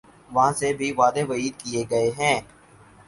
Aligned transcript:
وہاں 0.31 0.51
سے 0.59 0.67
بھی 0.77 0.87
وعدے 0.97 1.23
وعید 1.23 1.53
کیے 1.61 1.83
گئے 1.89 2.09
ہیں۔ 2.19 2.37